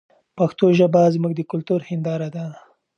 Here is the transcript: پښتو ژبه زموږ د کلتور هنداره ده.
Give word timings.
پښتو 0.37 0.65
ژبه 0.77 1.01
زموږ 1.15 1.33
د 1.35 1.41
کلتور 1.51 1.79
هنداره 1.89 2.27
ده. 2.35 2.45